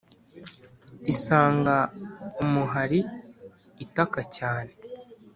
isanga 1.13 1.75
umuhari 2.43 2.99
itaka 3.85 4.21
cyane 4.35 4.71